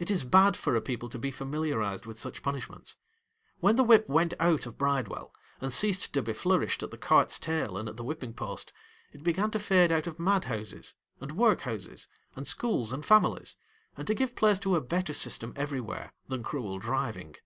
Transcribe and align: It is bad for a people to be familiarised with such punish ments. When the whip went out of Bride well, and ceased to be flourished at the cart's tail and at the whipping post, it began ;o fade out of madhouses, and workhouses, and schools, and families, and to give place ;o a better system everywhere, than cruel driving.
It 0.00 0.10
is 0.10 0.24
bad 0.24 0.56
for 0.56 0.74
a 0.74 0.80
people 0.80 1.08
to 1.08 1.20
be 1.20 1.30
familiarised 1.30 2.04
with 2.04 2.18
such 2.18 2.42
punish 2.42 2.68
ments. 2.68 2.96
When 3.60 3.76
the 3.76 3.84
whip 3.84 4.08
went 4.08 4.34
out 4.40 4.66
of 4.66 4.76
Bride 4.76 5.06
well, 5.06 5.32
and 5.60 5.72
ceased 5.72 6.12
to 6.14 6.20
be 6.20 6.32
flourished 6.32 6.82
at 6.82 6.90
the 6.90 6.98
cart's 6.98 7.38
tail 7.38 7.76
and 7.78 7.88
at 7.88 7.96
the 7.96 8.02
whipping 8.02 8.32
post, 8.34 8.72
it 9.12 9.22
began 9.22 9.52
;o 9.54 9.58
fade 9.60 9.92
out 9.92 10.08
of 10.08 10.18
madhouses, 10.18 10.94
and 11.20 11.36
workhouses, 11.36 12.08
and 12.34 12.48
schools, 12.48 12.92
and 12.92 13.06
families, 13.06 13.54
and 13.96 14.08
to 14.08 14.14
give 14.14 14.34
place 14.34 14.58
;o 14.66 14.74
a 14.74 14.80
better 14.80 15.14
system 15.14 15.52
everywhere, 15.54 16.12
than 16.26 16.42
cruel 16.42 16.80
driving. 16.80 17.36